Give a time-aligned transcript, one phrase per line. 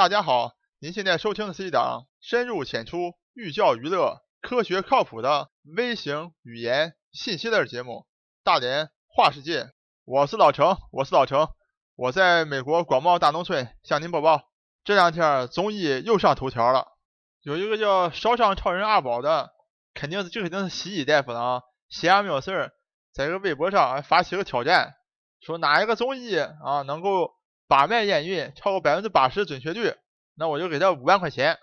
[0.00, 7.92] 大家好，您现在收听的是一档深入浅出、寓教于乐、科学靠谱的微型语言信息类节目
[8.42, 9.64] 《大连话世界》。
[10.06, 11.50] 我是老程，我是老程，
[11.96, 14.44] 我在美国广袤大农村向您播报。
[14.84, 16.86] 这两天综艺又上头条了，
[17.42, 19.50] 有一个叫烧伤超人阿宝的，
[19.92, 21.62] 肯定是这肯定是西医大夫了啊。
[21.90, 22.72] 闲着没有事儿，
[23.12, 24.94] 在这个微博上发起个挑战，
[25.42, 27.38] 说哪一个综艺啊能够。
[27.70, 29.94] 把脉验孕超过百分之八十准确率，
[30.34, 31.56] 那我就给他五万块钱。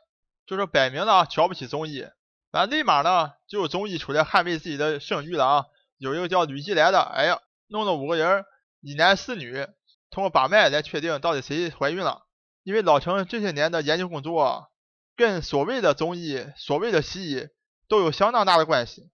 [0.46, 2.08] 就是摆明了瞧不起综艺，
[2.54, 5.66] 反正立马呢就有综艺出来捍卫自己的声誉了啊！
[5.98, 8.46] 有一个叫吕继来的，哎呀，弄了五个人，
[8.80, 9.68] 一男四女，
[10.10, 12.22] 通过把脉来确定到底谁怀孕了。
[12.64, 14.72] 因为老陈这些年的研究工作，
[15.18, 17.50] 跟所谓的综艺、所谓的西医
[17.90, 19.10] 都有相当大的关系。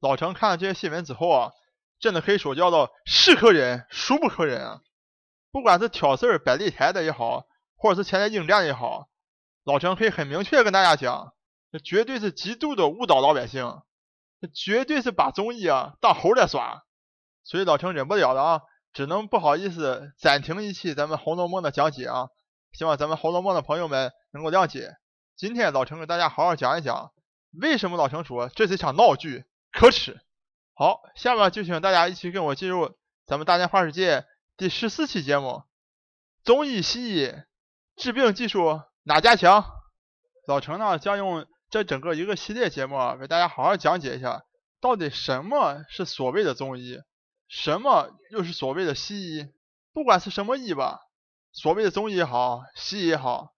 [0.00, 1.52] 老陈看了这些新闻之后啊，
[2.00, 4.80] 真的可以说叫做是可忍，孰不可忍啊！
[5.52, 9.08] 不管是挑事儿摆擂台的也好，或者是前来应战也好，
[9.64, 11.34] 老陈可以很明确跟大家讲，
[11.70, 13.82] 这绝对是极度的误导老百姓，
[14.40, 16.84] 这绝对是把综艺啊当猴在耍，
[17.44, 18.62] 所以老陈忍不了了啊，
[18.94, 22.28] 只能不好意思暂停一期咱们《红楼梦》的讲解啊，
[22.72, 24.96] 希望咱们《红楼梦》的朋友们能够谅解。
[25.36, 27.12] 今天老陈给大家好好讲一讲，
[27.60, 30.18] 为什么老陈说这是一场闹剧，可耻。
[30.72, 32.96] 好，下面就请大家一起跟我进入
[33.26, 34.24] 咱们大连话世界。
[34.58, 35.62] 第十四期节目，
[36.44, 37.32] 中医西医
[37.96, 39.64] 治病技术哪家强？
[40.46, 44.44] 老程呢将用这整个一个系列节目为大家好好讲解一下，
[44.78, 46.98] 到底什么是所谓的中医，
[47.48, 49.46] 什么又是所谓的西医？
[49.94, 51.00] 不管是什么医吧，
[51.52, 53.54] 所谓的中医也好，西医也好，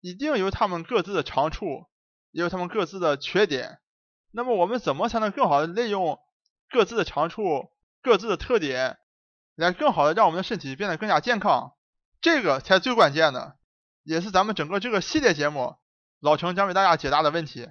[0.00, 1.86] 一定有他们各自的长处，
[2.30, 3.80] 也有他们各自的缺点。
[4.30, 6.18] 那么我们怎么才能更好的利用
[6.70, 8.98] 各自的长处、各自的特点？
[9.58, 11.72] 来更好的让我们的身体变得更加健康，
[12.20, 13.56] 这个才最关键的，
[14.04, 15.74] 也是咱们整个这个系列节目
[16.20, 17.68] 老程将为大家解答的问题。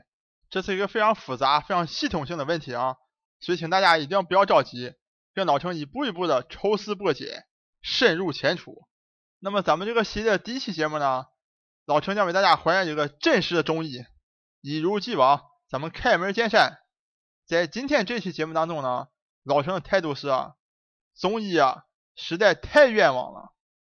[0.50, 2.98] 这是一个非常复杂、非常系统性的问题啊，
[3.40, 4.96] 所以请大家一定要不要着急，
[5.34, 7.46] 跟老程一步一步的抽丝剥茧，
[7.82, 8.86] 深入浅出。
[9.40, 11.28] 那么咱们这个系列第一期节目呢，
[11.86, 14.04] 老程将为大家还原一个真实的中医，
[14.60, 16.80] 一如既往，咱们开门见山。
[17.48, 19.08] 在今天这期节目当中呢，
[19.46, 20.28] 老程的态度是。
[21.18, 21.86] 中医啊，
[22.16, 23.54] 实在太冤枉了。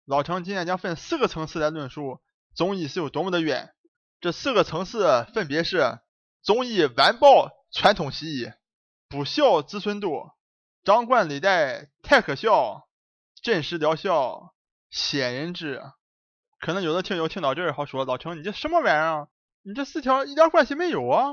[0.06, 2.22] 老程今天将分四个层次来论述
[2.56, 3.74] 中医是有多么的冤。
[4.22, 6.00] 这四个层次分别是：
[6.44, 8.52] 中医完爆传统西医，
[9.08, 10.36] 不孝子孙多，
[10.84, 12.88] 张冠李戴太可笑，
[13.42, 14.54] 真实疗效
[14.90, 15.82] 鲜人知。
[16.60, 19.30] 可能有的听友听到这儿，好说老程你这什么玩意儿？
[19.62, 21.32] 你这四条一点关系没有啊！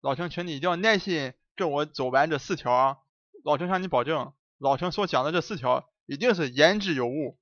[0.00, 2.98] 老程，请你一定要耐心跟我走完这四条啊！
[3.44, 4.32] 老程向你保证。
[4.58, 7.38] 老陈所讲的这四条一定是言之有物。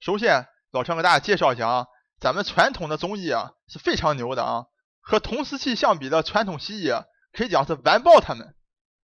[0.00, 1.86] 首先，老陈给大家介绍一下啊，
[2.20, 4.66] 咱们传统的中医啊是非常牛的啊，
[5.00, 8.54] 和同时期相比的传统西医啊可以讲是完爆他们。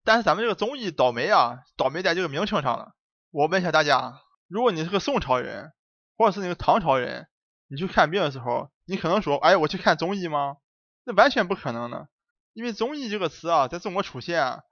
[0.03, 2.93] 但是咱们这个中医倒霉啊，倒霉在这个名称上了。
[3.29, 5.71] 我问一下大家，如果你是个宋朝人，
[6.17, 7.27] 或者是那个唐朝人，
[7.67, 10.57] 你去看病的时候，你可能说，哎，我去看中医吗？
[11.03, 12.09] 那完全不可能的，
[12.53, 14.63] 因为中医这个词啊，在中国出现。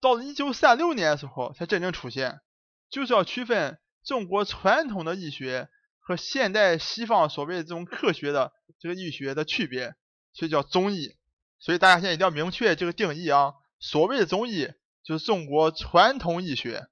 [0.00, 2.40] 到了一九三六年的时候才真正出现，
[2.88, 9.94] 就是要区分中国传统的医学和现代西方所谓的这种科学的这个医学的区别，
[10.32, 11.16] 所以叫中医。
[11.58, 14.70] 所以大家现在一定要明确这个定义啊，所谓的中医
[15.02, 16.86] 就是中国传统医学。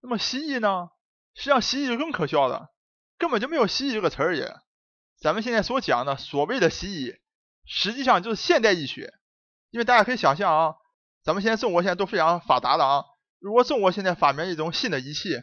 [0.00, 0.88] 那么西医呢？
[1.34, 2.72] 实际上西医就更可笑了，
[3.18, 4.56] 根本就没有西医这个词儿也。
[5.20, 7.14] 咱们现在所讲的所谓的西医，
[7.66, 9.12] 实际上就是现代医学，
[9.70, 10.74] 因为大家可以想象啊。
[11.22, 13.04] 咱们现在中国现在都非常发达了啊！
[13.38, 15.42] 如果中国现在发明一种新的仪器，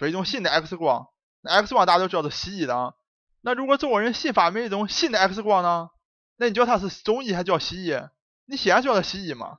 [0.00, 1.08] 一种新的 X 光，
[1.40, 2.94] 那 X 光大家都知道是西医的啊。
[3.40, 5.90] 那如果中国人新发明一种新的 X 光呢？
[6.36, 7.96] 那你叫它是中医还叫西医？
[8.46, 9.58] 你显然叫它西医嘛。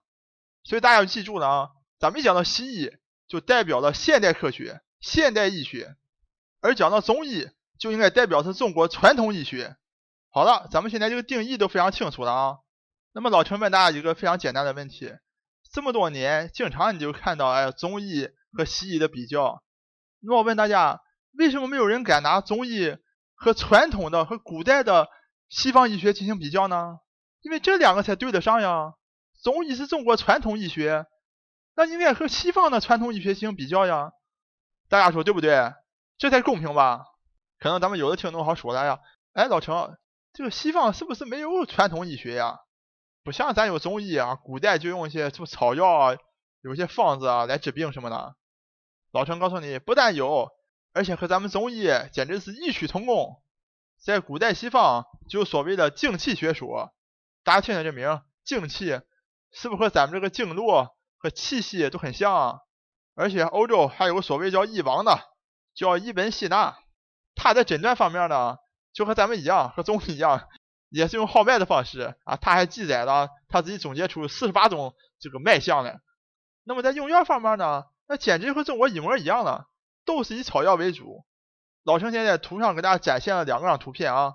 [0.63, 2.91] 所以大家要记住了啊，咱们一讲到西医，
[3.27, 5.95] 就代表了现代科学、现代医学；
[6.61, 9.75] 而讲到中医，就应该代表是中国传统医学。
[10.31, 12.57] 好了，咱们现在这个定义都非常清楚了啊。
[13.13, 15.13] 那么老陈问大家一个非常简单的问题。
[15.71, 19.61] 这么多年，经常你就看到哎，中医和西医的比较。
[20.19, 21.01] 那我问大家，
[21.37, 22.97] 为什么没有人敢拿中医
[23.35, 25.07] 和传统的和古代的
[25.47, 26.99] 西方医学进行比较呢？
[27.41, 28.93] 因为这两个才对得上呀。
[29.41, 31.05] 中医是中国传统医学，
[31.75, 34.11] 那应该和西方的传统医学进行比较呀。
[34.89, 35.71] 大家说对不对？
[36.17, 37.05] 这才公平吧？
[37.59, 38.99] 可能咱们有的听众好说了呀，
[39.33, 39.97] 哎，老程，
[40.33, 42.57] 这个西方是不是没有传统医学呀？
[43.29, 46.17] 不像咱有中医啊，古代就用一些什么草药啊，
[46.61, 48.35] 有些方子啊来治病什么的。
[49.11, 50.49] 老陈告诉你，不但有，
[50.93, 53.39] 而且和咱们中医简直是异曲同工。
[54.03, 56.91] 在古代西方，就有所谓的精气学说。
[57.43, 58.99] 大家听听这名，精气
[59.51, 62.59] 是不是和咱们这个经络和气息都很像啊？
[63.13, 65.19] 而且欧洲还有个所谓叫医王的，
[65.75, 66.79] 叫伊本希纳，
[67.35, 68.57] 他在诊断方面呢，
[68.91, 70.49] 就和咱们一样，和中医一样，
[70.89, 72.35] 也是用号脉的方式啊。
[72.35, 75.99] 他还记载了他自己总结出四十八种这个脉象来。
[76.63, 79.67] 那么在用药方面呢，那简直和中国一模一样了，
[80.05, 81.25] 都是以草药为主。
[81.83, 84.33] 老陈现在图上给大家展现了两个张图片啊，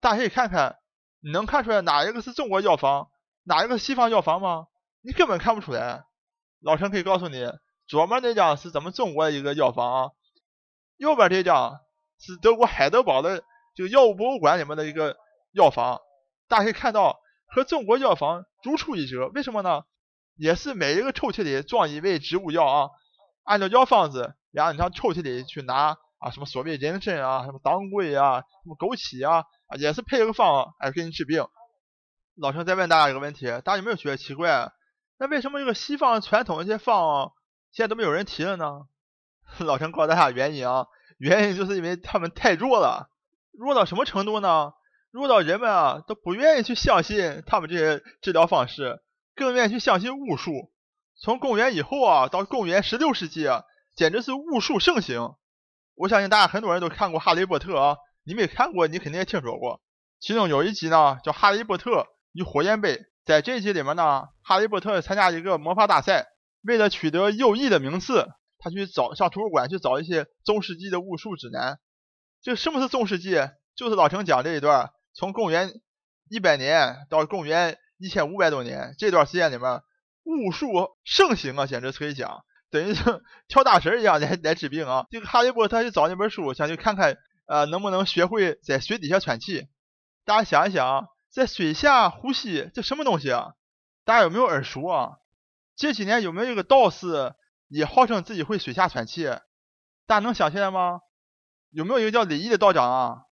[0.00, 0.76] 大家可以看看，
[1.20, 3.08] 你能看出来哪一个是中国药方，
[3.44, 4.66] 哪一个西方药方吗？
[5.02, 6.04] 你根本看不出来。
[6.60, 7.50] 老陈可以告诉你。
[7.88, 10.10] 左面那张是咱们中国的一个药方啊，
[10.96, 11.80] 右边这张
[12.18, 13.42] 是德国海德堡的
[13.74, 15.16] 这个药物博物馆里面的一个
[15.52, 16.00] 药房，
[16.48, 19.28] 大家可以看到和中国药房如出一辙。
[19.28, 19.82] 为什么呢？
[20.36, 22.90] 也是每一个抽屉里装一味植物药啊，
[23.44, 31.46] 按照药方子，然后你上抽屉里去拿啊，什么所谓人参啊，什么当归啊，什么枸杞啊，啊也是配个方哎给你治病。
[32.36, 34.72] 老陈再问大家一个问题，大家有没有觉得奇怪？
[35.18, 37.32] 那为什么这个西方传统一些方？
[37.72, 38.86] 现在都没有人提了呢。
[39.60, 40.86] 老陈告诉大家原因啊，
[41.18, 43.10] 原因就是因为他们太弱了，
[43.52, 44.72] 弱到什么程度呢？
[45.10, 49.00] 弱到人们啊都不愿意去相信他们这些治疗方式，
[49.34, 50.72] 更愿意去相信巫术。
[51.20, 53.64] 从公元以后啊，到公元十六世纪啊，
[53.96, 55.34] 简直是巫术盛行。
[55.96, 59.82] 我相信大家很多人都看过《哈利波特》啊，你没看过，你肯定也听说过。
[60.20, 62.96] 其中有一集呢，叫《哈利波特与火焰杯》。
[63.24, 66.26] 在这一集里面呢，哈利波特参加一个魔法大赛。
[66.62, 68.28] 为了取得优异的名次，
[68.58, 71.78] 他去找上图书馆去找一些中世纪的巫术指南。
[72.42, 73.36] 这什么是中世纪？
[73.74, 74.90] 就是老陈讲这一段，
[75.20, 75.82] 从公元
[76.30, 79.82] 一百年到公元一千五百多年这段时间里面，
[80.24, 85.06] 巫术盛行啊，简直可以讲，等于是 跳大神一样来来治病啊。
[85.10, 89.68] 这个哈利波特去找那本书，想去看看，呃，能不能学会在水底下喘气。
[90.24, 93.52] 大家想一想，在水下呼吸，这什么东西啊？
[94.06, 95.18] 大家有没有耳熟啊？
[95.76, 97.34] 这几年有没有一个道士
[97.68, 99.26] 也号称自己会水下喘气？
[100.06, 101.00] 大家能想起来吗？
[101.68, 103.24] 有没有一个叫李毅的道长啊？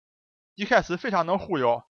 [0.57, 1.83] 一开始非常能忽悠，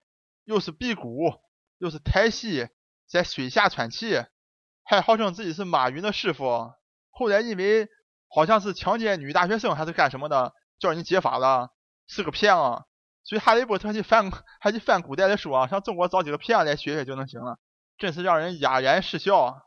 [0.44, 1.32] 又是辟谷，
[1.78, 2.68] 又是抬气，
[3.08, 4.22] 在水下喘气，
[4.84, 6.70] 还号称自己是马云的师傅。
[7.08, 7.88] 后来因为
[8.28, 11.70] 好像是强奸女大学生还是干什么的，叫人揭发了，
[12.06, 12.84] 是个骗子。
[13.24, 14.30] 所以哈利波特去翻，
[14.60, 17.58] 还去翻古代的书啊，上中国找几个骗子来学学就能行了，
[17.96, 19.62] 真是让人哑然失笑。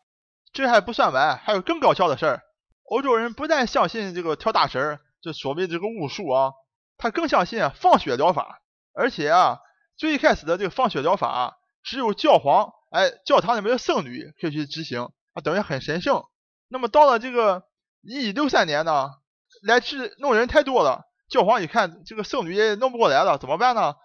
[0.54, 2.44] 这还不算完，还有更搞笑的事儿。
[2.84, 6.52] 欧洲人不但相信这个跳大神儿，就所谓这个巫术啊，
[7.00, 8.60] 他更相信放血疗法。
[8.94, 9.60] 而且啊，
[9.98, 16.24] 最开始的这个放血疗法，只有教皇，哎，教堂里面的圣女可以去执行，啊，等于很神圣。
[16.68, 17.64] 那么到了这个
[18.02, 19.12] 一六三年呢，
[19.64, 23.96] 来治弄人太多了，教皇一看这个圣女也弄不过来了，怎么办呢？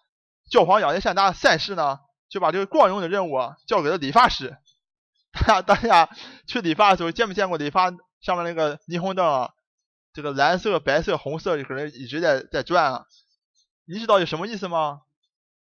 [0.51, 1.99] 教皇亚历山大三世呢，
[2.29, 4.57] 就把这个光荣的任务啊交给了理发师。
[5.33, 6.09] 大家大家
[6.47, 7.91] 去理发的时候见没见过理发
[8.21, 9.51] 上面那个霓虹灯啊？
[10.13, 13.05] 这个蓝色、白色、红色可能一直在在转啊。
[13.87, 15.01] 你知道有什么意思吗？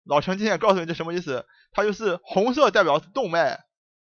[0.05, 1.47] 老陈今天告诉你这什么意思？
[1.73, 3.61] 它就是红色代表是动脉，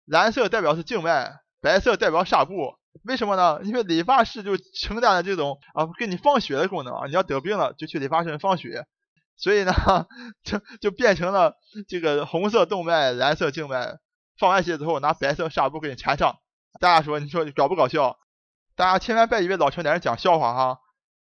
[0.06, 2.76] 蓝色代表是静脉，白色代表纱布。
[3.04, 3.60] 为什么呢？
[3.64, 7.06] 因为理发师就承担了这种啊给你放血的功能啊。
[7.06, 8.86] 你要得病了就去理发师放血，
[9.38, 9.74] 所以呢
[10.44, 11.56] 就就变成了
[11.88, 13.98] 这个红色动脉，蓝色静脉。
[14.40, 16.38] 放完血之后，拿白色纱布给你缠上。
[16.80, 18.18] 大家说，你说搞不搞笑？
[18.76, 20.80] 大家千万别以为老陈在这讲笑话哈。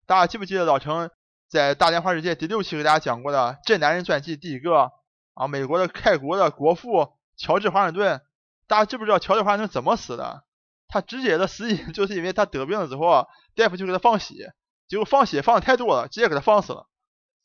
[0.07, 1.11] 大家记不记得老陈
[1.53, 4.91] 在《大连话世界》第六期给大家讲过的这男人传记第一个
[5.35, 5.49] 啊？
[5.49, 8.23] 美国的开国的国父乔治华盛顿。
[8.67, 10.45] 大家知不知道乔治华盛顿怎么死的？
[10.89, 14.55] 他直接的死因就是因为他得病了之后，大夫就给他放血，
[14.89, 16.89] 结果放血放的太多了，直接给他放死了。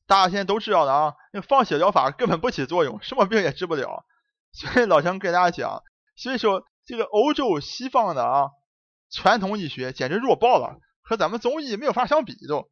[0.06, 4.06] 大家现在都知道的啊，那放血疗法根本不起作用，什么病也治不了。
[4.54, 5.84] 所以老陈跟大家讲，
[6.16, 8.52] 所以说这个欧洲西方的啊
[9.12, 12.70] 传统医学简直弱爆了，和咱们中医没有法相比都。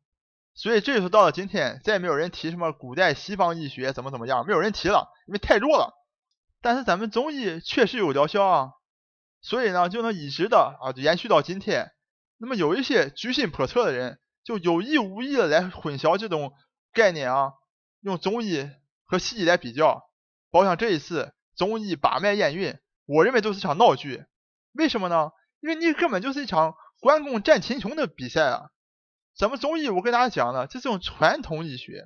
[0.56, 5.94] 所以这就到了今天，再也没有人提什么古代西方医学怎么怎么样，没有人提了，因为太弱了。
[6.62, 8.72] 但是咱们中医确实有疗效啊，
[9.42, 11.92] 所以呢就能一直的啊延续到今天。
[12.38, 16.54] 那么有一些居心叵测的人，就有意无意的来混淆这种
[16.94, 17.52] 概念啊，
[18.02, 18.68] 用中医
[19.06, 20.02] 和西医来比较，
[20.50, 21.34] 包括这一次。
[21.58, 24.26] 中医把脉验孕，我认为都是场闹剧。
[24.74, 25.30] 为什么呢？
[25.62, 28.64] 因为你根本就是一场关公战秦琼的比赛啊！
[29.38, 32.06] 咱们中医，我跟大家讲了，这是种传统医学。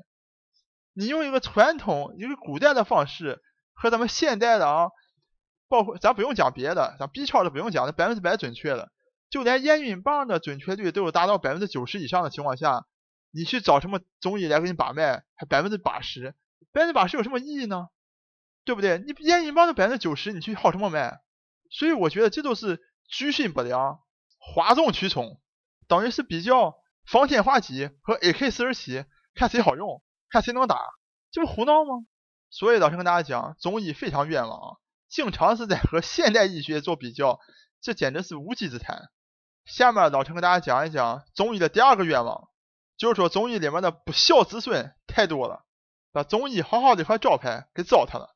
[0.94, 3.42] 你用一个传统、一个古代的方式
[3.74, 4.90] 和咱们现代的啊，
[5.68, 8.92] 包括咱不用讲别的，咱 B 超都不用讲，那百分之百准确的，
[9.30, 12.86] 就连验孕棒的准确率都有达到百分之九十以上的情况下，
[13.32, 16.36] 你去找什么中医来给你把脉，还百分之八十，
[16.72, 17.90] 百分之八十有什么意义呢？
[18.66, 18.98] 对不对？
[18.98, 21.20] 你验孕棒的百分之九十，你去号什么脉？
[21.70, 24.00] 所以我觉得这都是居心不良、
[24.40, 25.40] 哗众取宠，
[25.88, 26.76] 等于是比较
[27.10, 30.80] 防天画戟和 AK 四十七，看谁好用，看谁能打，
[31.32, 32.06] 这不胡闹吗？
[32.52, 37.40] 所以老陈跟大家讲，中医非常冤枉啊，经常是在和现代医学做比较，
[37.82, 39.10] 这简直是无稽之谈。
[39.66, 42.48] 下面老陈跟大家讲一讲中医的第二个愿望，
[42.96, 45.66] 就是说中医里面的不孝子孙太多了，
[46.12, 48.36] 把中医好好的一块招牌给糟蹋了。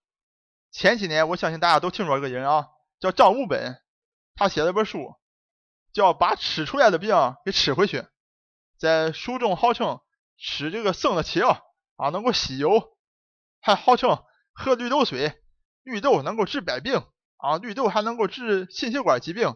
[0.72, 3.80] 前几年，我相信大家都听说一个人啊，叫张悟本，
[4.34, 5.13] 他写了本书，
[5.94, 7.15] 叫《把吃出来的病
[7.46, 8.00] 给吃回去》。
[8.84, 10.02] 在书中号称
[10.38, 11.62] 吃这个生的茄
[11.96, 12.98] 啊能够吸油，
[13.62, 15.42] 还号称喝绿豆水，
[15.84, 17.02] 绿豆能够治百病
[17.38, 19.56] 啊，绿豆还能够治心血管疾病。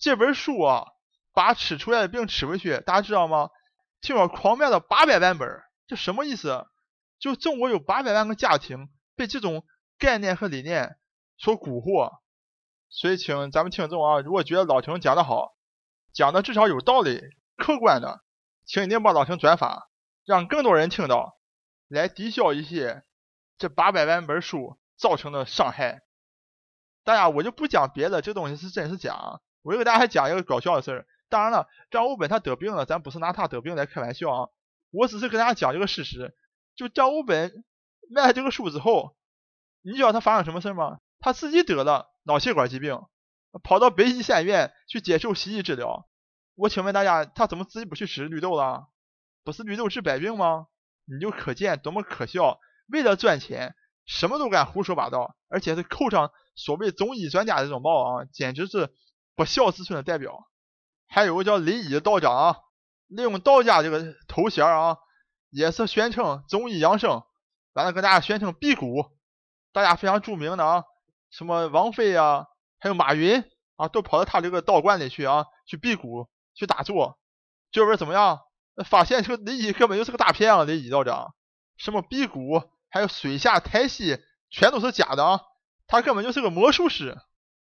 [0.00, 0.86] 这本书啊，
[1.34, 3.50] 把吃出来的病吃回去，大家知道吗？
[4.00, 6.66] 听说狂卖了八百万本，这什么意思？
[7.18, 9.62] 就中国有八百万个家庭被这种。
[9.98, 10.96] 概念和理念
[11.36, 12.10] 所蛊惑，
[12.88, 15.54] 所以请咱们听众啊，如果觉得老陈讲的好，
[16.12, 17.22] 讲的至少有道理、
[17.62, 18.24] 客观的，
[18.66, 19.88] 请一定帮老陈转发，
[20.24, 21.38] 让更多人听到，
[21.86, 23.04] 来抵消一些
[23.56, 26.02] 这八百万本书造成的伤害。
[27.04, 29.40] 大家我就不讲别的，这东西是真是假。
[29.62, 31.06] 我就给大家讲一个搞笑的事儿。
[31.28, 34.48] 当然了，张悟本他得病了，咱不是拿他得病来开玩笑啊，
[34.90, 36.34] 我只是跟大家讲一个事实。
[36.74, 37.64] 就张悟本
[38.10, 39.14] 卖了这个书之后。
[39.84, 40.98] 你知道他发生什么事吗？
[41.18, 43.00] 他自己得了脑血管疾病，
[43.64, 46.08] 跑到北医三院去接受西医治疗。
[46.54, 48.88] 我请问大家，他怎么自己不去吃绿豆了？
[49.44, 50.66] 不是绿豆治百病吗？
[51.04, 52.60] 你就可见多么可笑！
[52.88, 53.74] 为了赚钱，
[54.06, 58.92] 什么都敢胡说八道，而且是扣上所谓中医专家这种帽啊，简直是
[59.34, 60.48] 不孝子孙的代表。
[61.08, 62.56] 还有个叫雷医的道长啊，
[63.08, 64.98] 利用道家这个头衔啊，
[65.50, 67.22] 也是宣称中医养生，
[67.72, 69.10] 完了跟大家宣称辟谷。
[69.72, 70.84] 大家非常著名的啊，
[71.30, 72.46] 什么王菲啊，
[72.78, 73.42] 还有马云
[73.76, 77.18] 啊，都跑到他这个道观里去啊，去辟谷，去打坐，
[77.70, 78.40] 结果怎么样？
[78.86, 80.64] 发现这个李乙根本就是个大骗啊！
[80.64, 81.34] 李乙道长，
[81.76, 84.18] 什么辟谷，还有水下太息，
[84.50, 85.42] 全都是假的啊！
[85.86, 87.18] 他根本就是个魔术师。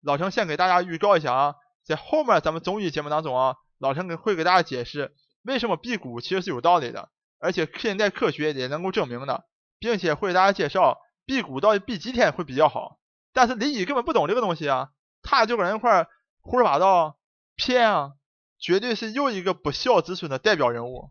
[0.00, 1.54] 老陈先给大家预告一下啊，
[1.84, 9.44] 在后面咱们综艺节目当中啊，老陈会给大家解释为什么辟谷其实是有道理的，而且现代科学也能够证明的，
[9.78, 10.98] 并且会给大家介绍。
[11.26, 12.98] 辟谷到底辟几天会比较好？
[13.32, 14.90] 但是李乙根本不懂这个东西啊，
[15.22, 16.08] 他就搁那块
[16.40, 17.18] 胡说八道
[17.54, 18.12] 骗啊，
[18.58, 21.10] 绝对是又一个不孝子孙的代表人物。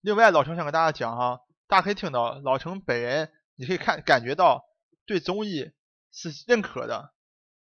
[0.00, 4.64] 另外，老程想跟大家讲哈，大家可以听到老程本人，你可以看感觉到
[5.06, 5.70] 对中医
[6.12, 7.12] 是认可的。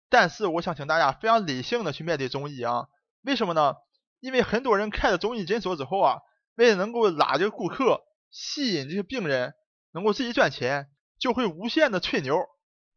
[0.08, 2.88] 但是我想请大家非常理性的去面对中医啊，
[3.22, 3.74] 为什么呢？
[4.20, 6.20] 因为很多人开了中医诊所之后啊，
[6.56, 9.54] 为了能够拉这个顾客，吸引这些病人，
[9.92, 10.88] 能够自己赚钱。
[11.18, 12.36] 就会无限的吹牛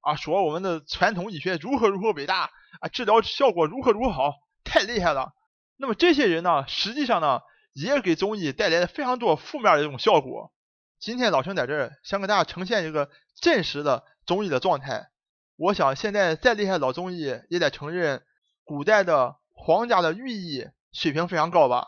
[0.02, 2.52] 啊，说我们的传统医学如何如何伟大
[2.82, 4.34] 啊，治疗效果如何如何好，
[4.66, 5.34] 太厉害了。
[5.82, 7.42] 那么这些人呢，实际上呢，
[7.74, 10.52] 也给中医带来了非常多负面的这种效果。
[11.00, 13.10] 今天老陈在这儿想给大家呈现一个
[13.42, 15.10] 真实的中医的状态。
[15.56, 17.20] 我想现在再厉害老中医
[17.50, 18.22] 也得承认，
[18.66, 21.88] 古代的皇家的御医水平非常高吧，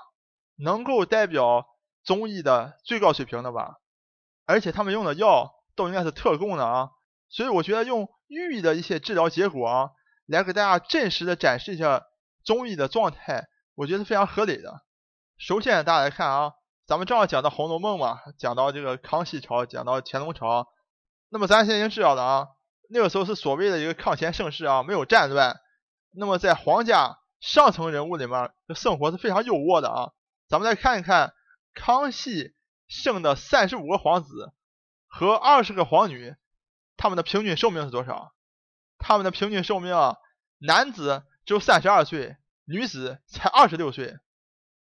[0.56, 1.68] 能够代表
[2.06, 3.76] 中医的最高水平的吧，
[4.46, 5.52] 而且他们用的药。
[5.74, 6.90] 都应该是特供的啊，
[7.30, 9.90] 所以我觉得用御医的一些治疗结果啊，
[10.26, 12.04] 来给大家真实的展示一下
[12.44, 14.82] 中医的状态，我觉得是非常合理的。
[15.38, 16.54] 首先大家来看啊，
[16.86, 20.68] 咱们正好讲到《红楼梦》嘛，讲到这个康熙朝，讲到乾隆朝，
[21.30, 22.48] 那么咱现在已经知道了啊，
[22.90, 25.60] 那个时候是所谓的一个康乾盛世啊，没有战乱，
[26.12, 30.12] 那么在皇家上层人物里面，生活是非常优渥的啊。
[30.48, 31.34] 咱们来看一看
[31.74, 32.56] 康熙
[32.88, 34.54] 生的三十五个皇子。
[35.14, 36.38] 和二十个皇女，
[36.96, 38.34] 他们的平均寿命是多少？
[38.98, 40.16] 他们的平均寿命啊，
[40.58, 42.38] 男子只有三十二岁，
[42.72, 44.18] 女子才二十六岁。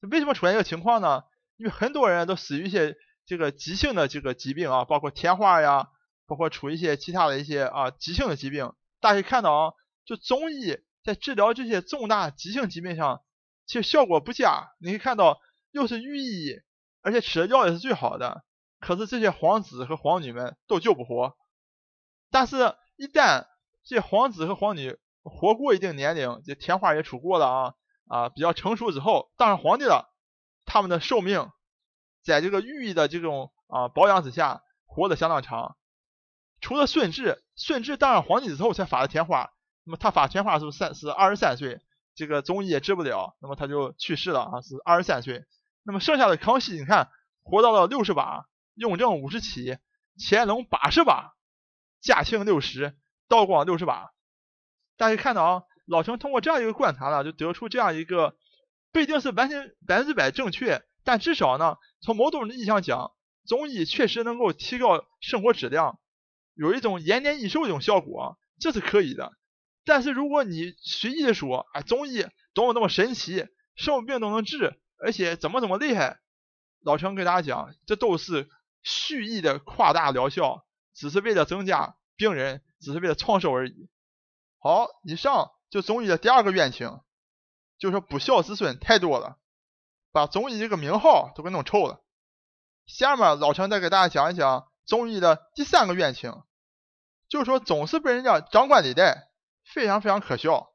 [0.01, 1.25] 为什么出现这个情况呢？
[1.57, 5.89] 因为很多人都死于一些这个急性的这个疾病啊，包括天花呀，
[6.27, 8.73] 包括出一些其他的一些啊急性的疾病。
[9.01, 9.73] 大家看到啊，
[10.07, 13.23] 就中医在治疗这些重大急性疾病上，
[13.67, 14.73] 其实效果不佳。
[14.79, 16.61] 你可以看到，又是御医，
[17.03, 18.45] 而且吃的药也是最好的。
[18.79, 21.37] 可是这些皇子和皇女们都救不活，
[22.31, 23.47] 但是，一旦
[23.85, 27.75] 这些皇子和皇女活过一定年龄，这天花也出过了啊
[28.11, 30.13] 啊，比较成熟之后当上皇帝了，
[30.67, 31.51] 他们的寿命
[32.25, 35.77] 在这个御医的这种啊保养之下活得相当长。
[36.61, 39.53] 除了顺治，顺治当上皇帝之后才发的天花，
[39.85, 41.81] 那么他发天花是三是二十三岁，
[42.15, 45.45] 这个中医也治不了，那么他就去世了啊，是二十三岁。
[45.85, 47.11] 那么剩下的康熙，你看
[47.43, 48.45] 活到了六十八。
[48.75, 49.77] 雍正五十七，
[50.19, 51.35] 乾隆八十八，
[52.01, 52.97] 嘉庆六十，
[53.29, 54.11] 道光六十把。
[54.97, 58.37] 大家看到啊，老陈通过这样一个观察呢，就得出这样一个
[58.93, 63.13] 不一定是完全百分之百正确，但至少呢，从某种意义上讲，
[63.45, 65.99] 综艺确实能够提高生活质量，
[66.55, 69.33] 有一种延年益寿这种效果，这是可以的。
[69.85, 76.21] 但是如果你随意的说，哎，综艺多么多么神奇，什么病都能治，而且怎么怎么厉害，
[76.85, 78.49] 老陈给大家讲，这都是
[78.85, 83.89] 蓄意的夸大疗效，只是为了增加病人，只是为了创收而已。
[84.61, 87.01] 好，以上就中医的第二个冤情，
[87.79, 89.39] 就是说不孝子孙太多了，
[90.13, 92.05] 把中医这个名号都给弄臭了。
[92.87, 96.43] 下面老陈再给大家讲一讲中医的第三个冤情，
[97.29, 99.29] 就是说总是被人家张冠李戴。
[99.73, 100.73] 非常非常可笑，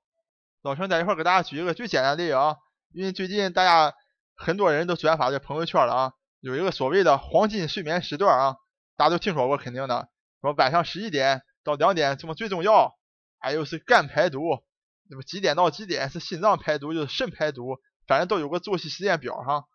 [0.61, 2.55] 老陈在一块给大家举一个最简单的例子啊，
[2.93, 3.93] 因为最近大家
[4.37, 8.55] 很多人都转发这朋友圈了啊，有一个所谓的黄金睡眠时段啊，
[8.95, 10.07] 大家都听说过肯定的，
[10.39, 12.95] 说晚上十一点到两点什么最重要，
[13.37, 14.63] 还有是肝排毒，
[15.09, 19.65] 那么几点到几点是心脏排毒，就是肾排毒，反正都有个作息时间表哈。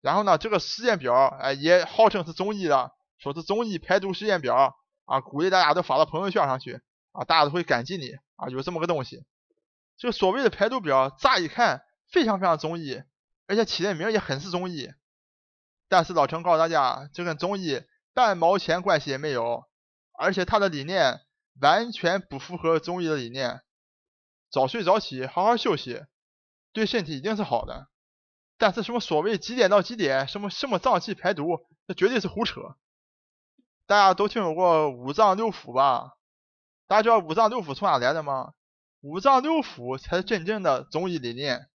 [0.00, 6.80] 然后呢，这个时间表哎也号称是中医的，说是中医排毒时间表啊，鼓励大家都发到朋友圈上去
[7.12, 8.16] 啊，大家都会感激你。
[8.36, 9.24] 啊，有这么个东西，
[9.96, 13.02] 这个所谓的排毒表，乍一看非常非常中医，
[13.48, 14.88] 而且起的名也很是中医。
[15.88, 17.82] 但是老陈告诉大家，这跟中医
[18.14, 19.64] 半毛钱关系也没有，
[20.16, 21.18] 而且他的理念
[21.60, 23.60] 完全不符合中医的理念。
[24.50, 26.04] 早睡早起，好好休息，
[26.72, 27.88] 对身体一定是好的。
[28.56, 32.76] 但是什么所谓几点到几点，什么什么脏器排毒，那绝对是胡扯。
[33.86, 36.16] 大家都听说过五脏六腑吧？
[36.86, 38.54] 大家知道五脏六腑从哪来的吗？
[39.00, 41.68] 五脏六腑才是真正的中医理念。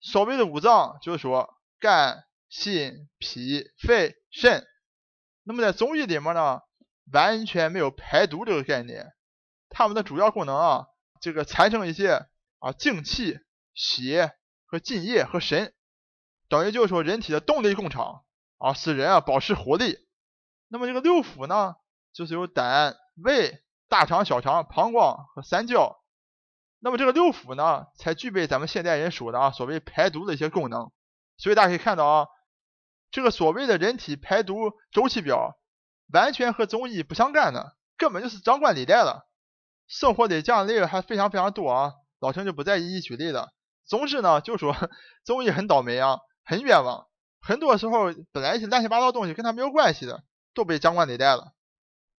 [0.00, 4.66] 所谓的五脏，就是说肝、心、脾、肺、肾。
[5.44, 6.60] 那么在中医里面呢，
[7.10, 9.14] 完全没有排毒这个概念。
[9.70, 10.86] 它们的主要功能啊，
[11.24, 12.26] 这个产生一些
[12.58, 13.40] 啊精气、
[13.72, 15.72] 血和津液和神，
[16.50, 18.24] 等于就是说人体的动力工厂
[18.58, 19.96] 啊，使人啊保持活力。
[20.68, 21.76] 那么这个六腑呢，
[22.12, 23.62] 就是由胆、胃。
[23.86, 26.02] 大肠、小肠、膀胱和三焦，
[26.80, 30.90] 那么这个六腑呢，才具备咱们现代人说的啊，所谓排毒的一些功能。
[31.36, 32.26] 所以大家可以看到啊，
[33.12, 35.56] 这个所谓的人体排毒周期表，
[36.12, 39.28] 完全和中医不相干的，根本就是张冠李戴了。
[39.94, 43.52] 生活里这样的例子还非常非常多啊，老陈就不再一一举例了。
[43.86, 44.74] 总之呢，就说
[45.24, 47.06] 中医很倒霉啊，很冤枉。
[47.40, 51.52] 很多时候本来一些乱七八糟东西跟他没有关系的，都被张冠李戴了。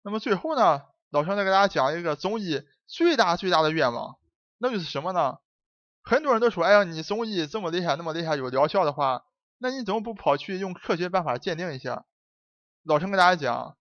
[0.02, 0.82] 那么最后呢？
[1.10, 4.18] 老陈再给大家讲一个中医最大最大的愿望，
[4.58, 5.38] 那就是什么呢？
[6.04, 9.24] 很多人都说，哎呀，你中医这么厉害，那么厉害，有疗效的话，
[9.58, 12.04] 那你怎么不跑去用科学办法鉴定一下？
[12.84, 13.76] 老陈跟大家讲，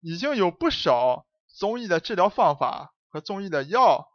[0.00, 1.26] 已经有不少
[1.58, 4.08] 中医的治疗方法和中医的药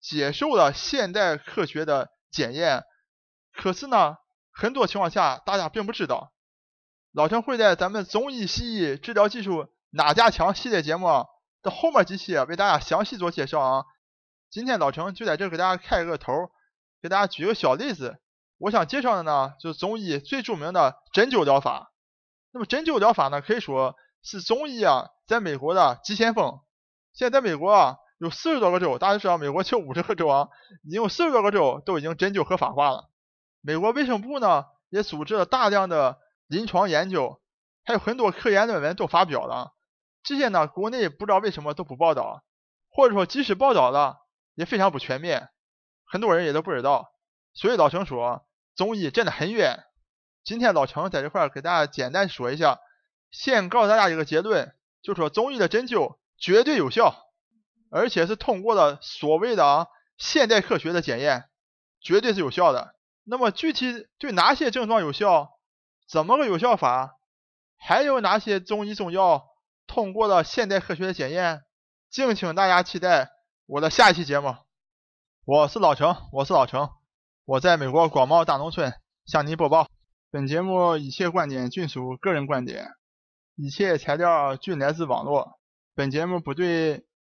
[0.00, 2.84] 接受了现代科学的检验，
[3.52, 4.16] 可是呢，
[4.52, 6.32] 很多情况下大家并不知道。
[7.10, 11.26] 老陈会在咱们中医西医治疗技术哪家强系列节目。
[11.60, 13.84] 的后面几期为大家详细做介绍啊。
[14.48, 16.32] 今天老陈就在这给大家开个头，
[17.02, 18.20] 给大家举个小例子。
[18.58, 21.92] 我想介绍的呢，就是中医最著名的针灸疗法。
[22.52, 26.60] 那么针灸疗法呢，可以说是中医啊在美国的急先锋。
[27.12, 30.48] 现在在美国啊，有四十多个州，大家知道美国就五十个州啊，
[30.84, 33.08] 已经有四十多个州都已经针灸合法化了。
[33.60, 37.40] 美国卫生部呢，也组织了大量的临床研究，
[37.84, 39.74] 还有很多科研论文都发表了。
[40.24, 42.42] 这些呢，国内不知道为什么都不报道，
[42.90, 44.18] 或者说即使报道了，
[44.54, 45.50] 也非常不全面，
[46.04, 47.12] 很多人也都不知道。
[47.54, 49.84] 所以老程说，中医真的很冤。
[50.42, 52.80] 今天老程在这块给大家简单说一下，
[53.30, 57.27] 先告诉大家一个结论，就说中医的针灸绝对有效，
[57.90, 61.48] 而且是通过了所谓的啊现代科学的检验，
[62.00, 62.94] 绝对是有效的。
[63.24, 65.50] 那么具体对哪些症状有效，
[66.08, 67.18] 怎么个有效法，
[67.76, 69.46] 还有哪些中医中药？
[69.86, 71.62] 通过了现代科学的检验，
[72.10, 73.30] 敬请大家期待
[73.66, 74.54] 我的下一期节目。
[75.46, 76.90] 我是老程，我是老程，
[77.46, 78.92] 我在美国广袤大农村
[79.24, 79.88] 向您播报。
[80.30, 82.90] 本节目一切观点均属个人观点，
[83.56, 85.58] 一切材料均来自网络。
[85.94, 87.06] 本节目不对